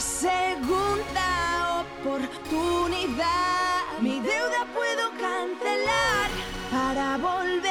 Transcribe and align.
segunda 0.00 1.84
oportunidad. 2.02 3.28
Mi 4.00 4.20
deuda 4.20 4.66
puedo 4.74 5.10
cancelar 5.18 6.30
para 6.70 7.16
volver 7.18 7.67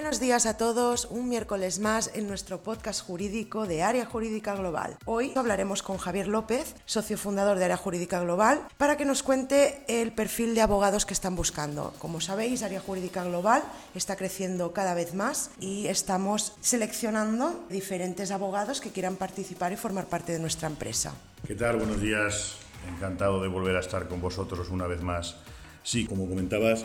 Buenos 0.00 0.20
días 0.20 0.46
a 0.46 0.56
todos, 0.56 1.06
un 1.06 1.28
miércoles 1.28 1.80
más 1.80 2.12
en 2.14 2.28
nuestro 2.28 2.62
podcast 2.62 3.04
jurídico 3.04 3.66
de 3.66 3.82
Área 3.82 4.06
Jurídica 4.06 4.54
Global. 4.54 4.96
Hoy 5.06 5.32
hablaremos 5.34 5.82
con 5.82 5.98
Javier 5.98 6.28
López, 6.28 6.76
socio 6.86 7.18
fundador 7.18 7.58
de 7.58 7.64
Área 7.64 7.76
Jurídica 7.76 8.20
Global, 8.20 8.62
para 8.76 8.96
que 8.96 9.04
nos 9.04 9.24
cuente 9.24 9.82
el 9.88 10.12
perfil 10.12 10.54
de 10.54 10.60
abogados 10.60 11.04
que 11.04 11.14
están 11.14 11.34
buscando. 11.34 11.92
Como 11.98 12.20
sabéis, 12.20 12.62
Área 12.62 12.78
Jurídica 12.78 13.24
Global 13.24 13.64
está 13.96 14.14
creciendo 14.14 14.72
cada 14.72 14.94
vez 14.94 15.14
más 15.14 15.50
y 15.58 15.88
estamos 15.88 16.54
seleccionando 16.60 17.66
diferentes 17.68 18.30
abogados 18.30 18.80
que 18.80 18.92
quieran 18.92 19.16
participar 19.16 19.72
y 19.72 19.76
formar 19.76 20.06
parte 20.06 20.30
de 20.30 20.38
nuestra 20.38 20.68
empresa. 20.68 21.12
¿Qué 21.44 21.56
tal? 21.56 21.76
Buenos 21.76 22.00
días. 22.00 22.54
Encantado 22.88 23.42
de 23.42 23.48
volver 23.48 23.74
a 23.74 23.80
estar 23.80 24.06
con 24.06 24.20
vosotros 24.20 24.68
una 24.70 24.86
vez 24.86 25.02
más. 25.02 25.34
Sí, 25.82 26.06
como 26.06 26.28
comentabas, 26.28 26.84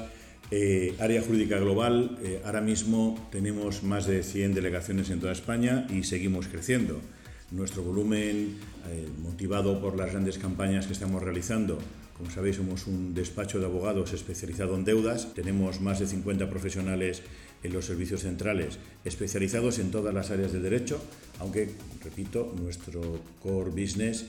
eh, 0.56 0.94
área 1.00 1.20
jurídica 1.24 1.58
global, 1.58 2.20
eh, 2.22 2.40
ahora 2.46 2.62
mismo 2.62 3.18
tenemos 3.32 3.82
más 3.82 4.06
de 4.06 4.22
100 4.22 4.54
delegaciones 4.54 5.10
en 5.10 5.20
toda 5.20 5.32
España 5.32 5.88
y 5.90 6.04
seguimos 6.04 6.48
creciendo. 6.48 7.02
Nuestro 7.50 7.82
volumen, 7.82 8.60
eh, 8.88 9.08
motivado 9.24 9.82
por 9.82 9.98
las 9.98 10.12
grandes 10.12 10.38
campañas 10.38 10.86
que 10.86 10.94
estamos 10.94 11.24
realizando, 11.24 11.80
como 12.16 12.30
sabéis, 12.30 12.58
somos 12.58 12.86
un 12.86 13.16
despacho 13.16 13.58
de 13.60 13.66
abogados 13.66 14.14
especializado 14.14 14.76
en 14.76 14.86
deudas. 14.86 15.34
Tenemos 15.34 15.82
más 15.82 16.00
de 16.00 16.06
50 16.06 16.48
profesionales 16.52 17.24
en 17.64 17.74
los 17.74 17.86
servicios 17.86 18.22
centrales 18.22 18.78
especializados 19.06 19.80
en 19.80 19.90
todas 19.90 20.14
las 20.14 20.30
áreas 20.30 20.54
del 20.54 20.62
derecho, 20.62 21.02
aunque, 21.40 21.72
repito, 22.04 22.54
nuestro 22.62 23.02
core 23.42 23.72
business 23.72 24.28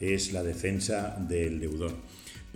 es 0.00 0.32
la 0.32 0.42
defensa 0.42 1.18
del 1.28 1.60
deudor. 1.60 1.92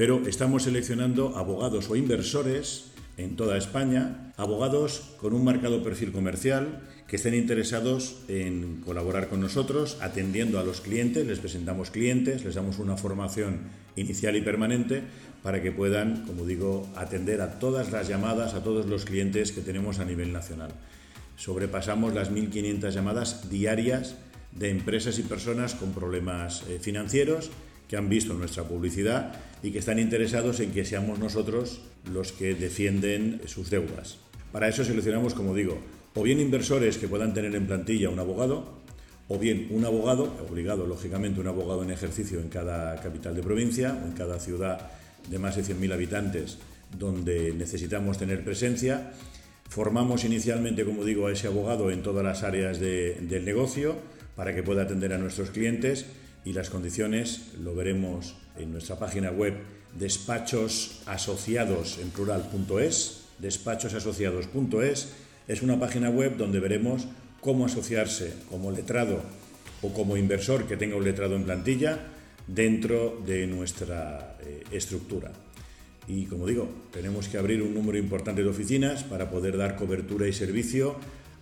Pero 0.01 0.27
estamos 0.27 0.63
seleccionando 0.63 1.37
abogados 1.37 1.91
o 1.91 1.97
inversores 1.97 2.90
en 3.25 3.37
toda 3.37 3.57
España, 3.57 4.33
abogados 4.37 5.15
con 5.19 5.35
un 5.35 5.45
marcado 5.45 5.83
perfil 5.83 6.13
comercial 6.13 6.81
que 7.07 7.17
estén 7.17 7.35
interesados 7.35 8.23
en 8.29 8.81
colaborar 8.85 9.29
con 9.29 9.41
nosotros, 9.41 9.99
atendiendo 10.01 10.59
a 10.59 10.65
los 10.65 10.81
clientes, 10.81 11.27
les 11.27 11.39
presentamos 11.39 11.91
clientes, 11.91 12.45
les 12.45 12.55
damos 12.55 12.79
una 12.79 12.97
formación 12.97 13.59
inicial 13.97 14.37
y 14.37 14.41
permanente 14.41 15.03
para 15.43 15.63
que 15.63 15.73
puedan, 15.73 16.25
como 16.25 16.47
digo, 16.47 16.89
atender 16.97 17.41
a 17.41 17.59
todas 17.59 17.91
las 17.91 18.09
llamadas, 18.09 18.55
a 18.55 18.63
todos 18.63 18.87
los 18.87 19.05
clientes 19.05 19.53
que 19.53 19.61
tenemos 19.61 19.99
a 19.99 20.05
nivel 20.05 20.33
nacional. 20.33 20.71
Sobrepasamos 21.37 22.15
las 22.15 22.31
1.500 22.31 22.91
llamadas 22.91 23.51
diarias 23.51 24.17
de 24.53 24.71
empresas 24.71 25.19
y 25.19 25.23
personas 25.23 25.75
con 25.75 25.93
problemas 25.93 26.65
eh, 26.69 26.79
financieros 26.81 27.51
que 27.91 27.97
han 27.97 28.09
visto 28.09 28.35
nuestra 28.35 28.63
publicidad 28.63 29.33
y 29.65 29.73
que 29.73 29.81
están 29.81 29.99
interesados 29.99 30.61
en 30.61 30.71
que 30.71 30.85
seamos 30.85 31.19
nosotros 31.19 31.81
los 32.15 32.31
que 32.31 32.55
defienden 32.55 33.41
sus 33.47 33.69
deudas. 33.69 34.19
Para 34.53 34.69
eso 34.69 34.85
seleccionamos, 34.85 35.35
como 35.35 35.57
digo, 35.57 35.77
o 36.15 36.23
bien 36.23 36.39
inversores 36.39 36.99
que 36.99 37.09
puedan 37.09 37.35
tener 37.35 37.53
en 37.57 37.67
plantilla 37.67 38.09
un 38.09 38.21
abogado, 38.21 38.79
o 39.27 39.41
bien 39.41 39.67
un 39.71 39.85
abogado, 39.85 40.33
obligado 40.49 40.87
lógicamente 40.87 41.41
un 41.41 41.49
abogado 41.49 41.83
en 41.83 41.91
ejercicio 41.91 42.39
en 42.39 42.49
cada 42.49 42.95
capital 43.01 43.35
de 43.35 43.43
provincia 43.43 43.99
o 44.01 44.07
en 44.07 44.13
cada 44.13 44.39
ciudad 44.39 44.93
de 45.29 45.39
más 45.41 45.57
de 45.57 45.65
100.000 45.65 45.93
habitantes 45.93 46.59
donde 46.97 47.53
necesitamos 47.55 48.19
tener 48.19 48.45
presencia. 48.45 49.11
Formamos 49.69 50.25
inicialmente, 50.25 50.85
como 50.85 51.05
digo, 51.05 51.27
a 51.27 51.33
ese 51.33 51.49
abogado 51.49 51.91
en 51.91 52.05
todas 52.05 52.25
las 52.25 52.45
áreas 52.45 52.79
del 52.79 53.45
negocio 53.45 53.97
para 54.37 54.55
que 54.55 54.63
pueda 54.63 54.83
atender 54.83 55.13
a 55.13 55.19
nuestros 55.19 55.51
clientes 55.51 56.07
y 56.45 56.53
las 56.53 56.71
condiciones 56.71 57.53
lo 57.63 57.75
veremos 57.75 58.37
en 58.59 58.73
nuestra 58.73 58.99
página 58.99 59.31
web 59.31 59.55
despachosasociados 59.99 61.99
en 61.99 62.11
plural.es, 62.11 63.25
despachosasociados.es 63.39 65.13
es 65.49 65.63
una 65.63 65.81
página 65.81 66.11
web 66.11 66.37
donde 66.37 66.61
veremos 66.61 67.09
cómo 67.41 67.65
asociarse 67.67 68.35
como 68.49 68.71
letrado 68.71 69.21
o 69.83 69.93
como 69.93 70.17
inversor 70.17 70.69
que 70.69 70.77
tenga 70.77 70.97
un 70.97 71.05
letrado 71.05 71.37
en 71.37 71.45
plantilla 71.45 71.99
dentro 72.47 73.21
de 73.27 73.47
nuestra 73.47 74.37
eh, 74.43 74.65
estructura. 74.71 75.33
Y 76.07 76.27
como 76.27 76.47
digo, 76.47 76.69
tenemos 76.93 77.29
que 77.29 77.39
abrir 77.39 77.63
un 77.63 77.75
número 77.75 77.99
importante 77.99 78.43
de 78.43 78.49
oficinas 78.49 79.05
para 79.05 79.31
poder 79.31 79.57
dar 79.57 79.77
cobertura 79.77 80.29
y 80.29 80.33
servicio 80.33 80.97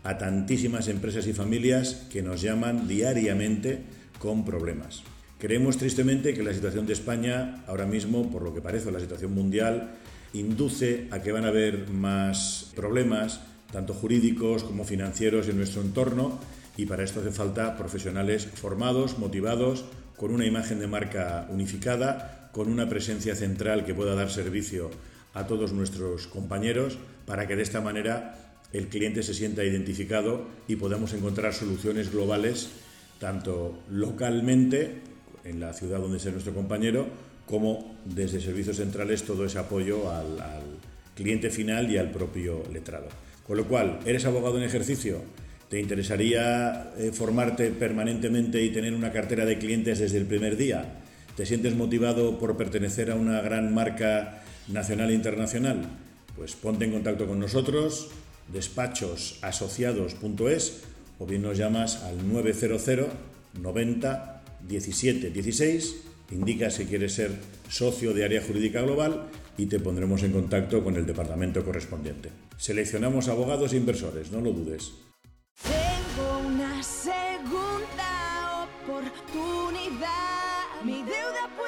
a 0.04 0.18
tantísimas 0.18 0.88
empresas 0.88 1.26
y 1.26 1.32
familias 1.32 2.06
que 2.10 2.22
nos 2.22 2.40
llaman 2.40 2.86
diariamente 2.86 3.82
con 4.18 4.44
problemas. 4.44 5.02
Creemos 5.38 5.78
tristemente 5.78 6.34
que 6.34 6.42
la 6.42 6.52
situación 6.52 6.86
de 6.86 6.92
España 6.92 7.62
ahora 7.66 7.86
mismo, 7.86 8.30
por 8.30 8.42
lo 8.42 8.52
que 8.52 8.60
parece 8.60 8.90
la 8.90 9.00
situación 9.00 9.32
mundial, 9.32 9.90
induce 10.32 11.06
a 11.10 11.22
que 11.22 11.32
van 11.32 11.44
a 11.44 11.48
haber 11.48 11.88
más 11.88 12.72
problemas, 12.74 13.40
tanto 13.72 13.94
jurídicos 13.94 14.64
como 14.64 14.84
financieros 14.84 15.48
en 15.48 15.56
nuestro 15.56 15.82
entorno, 15.82 16.38
y 16.76 16.86
para 16.86 17.04
esto 17.04 17.20
hace 17.20 17.30
falta 17.30 17.76
profesionales 17.76 18.46
formados, 18.46 19.18
motivados, 19.18 19.84
con 20.16 20.32
una 20.32 20.46
imagen 20.46 20.80
de 20.80 20.88
marca 20.88 21.46
unificada, 21.50 22.50
con 22.52 22.68
una 22.68 22.88
presencia 22.88 23.36
central 23.36 23.84
que 23.84 23.94
pueda 23.94 24.14
dar 24.14 24.30
servicio 24.30 24.90
a 25.34 25.46
todos 25.46 25.72
nuestros 25.72 26.26
compañeros, 26.26 26.98
para 27.26 27.46
que 27.46 27.54
de 27.54 27.62
esta 27.62 27.80
manera 27.80 28.58
el 28.72 28.88
cliente 28.88 29.22
se 29.22 29.34
sienta 29.34 29.64
identificado 29.64 30.46
y 30.66 30.76
podamos 30.76 31.12
encontrar 31.12 31.54
soluciones 31.54 32.10
globales 32.10 32.70
tanto 33.18 33.82
localmente, 33.90 35.02
en 35.44 35.60
la 35.60 35.72
ciudad 35.72 35.98
donde 35.98 36.18
sea 36.18 36.32
nuestro 36.32 36.54
compañero, 36.54 37.06
como 37.46 37.96
desde 38.04 38.40
servicios 38.40 38.76
centrales 38.76 39.24
todo 39.24 39.44
ese 39.44 39.58
apoyo 39.58 40.10
al, 40.10 40.38
cliente 41.14 41.50
final 41.50 41.90
y 41.90 41.98
al 41.98 42.12
propio 42.12 42.62
letrado. 42.72 43.08
Con 43.44 43.56
lo 43.56 43.66
cual, 43.66 43.98
¿eres 44.06 44.24
abogado 44.24 44.56
en 44.58 44.62
ejercicio? 44.62 45.20
¿Te 45.68 45.80
interesaría 45.80 46.92
eh, 46.96 47.10
formarte 47.12 47.72
permanentemente 47.72 48.62
y 48.62 48.70
tener 48.70 48.94
una 48.94 49.10
cartera 49.10 49.44
de 49.44 49.58
clientes 49.58 49.98
desde 49.98 50.18
el 50.18 50.26
primer 50.26 50.56
día? 50.56 51.00
¿Te 51.36 51.44
sientes 51.44 51.74
motivado 51.74 52.38
por 52.38 52.56
pertenecer 52.56 53.10
a 53.10 53.16
una 53.16 53.40
gran 53.40 53.74
marca 53.74 54.44
nacional 54.68 55.10
e 55.10 55.14
internacional? 55.14 55.88
Pues 56.36 56.54
ponte 56.54 56.84
en 56.84 56.92
contacto 56.92 57.26
con 57.26 57.40
nosotros, 57.40 58.10
despachosasociados.es 58.52 60.84
o 61.18 61.26
bien 61.26 61.42
nos 61.42 61.58
llamas 61.58 62.02
al 62.04 62.26
900 62.32 63.06
90 63.60 64.42
17 64.68 65.30
16, 65.30 65.96
indicas 66.30 66.74
si 66.74 66.84
quieres 66.86 67.14
ser 67.14 67.32
socio 67.68 68.12
de 68.12 68.24
área 68.24 68.42
jurídica 68.42 68.82
global 68.82 69.28
y 69.56 69.66
te 69.66 69.80
pondremos 69.80 70.22
en 70.22 70.32
contacto 70.32 70.82
con 70.84 70.96
el 70.96 71.06
departamento 71.06 71.64
correspondiente. 71.64 72.30
Seleccionamos 72.56 73.28
abogados 73.28 73.72
e 73.72 73.76
inversores, 73.76 74.30
no 74.30 74.40
lo 74.40 74.52
dudes. 74.52 74.92
Tengo 75.62 76.46
una 76.46 76.82
segunda 76.82 78.68
oportunidad. 78.84 80.18
Puedo 81.56 81.67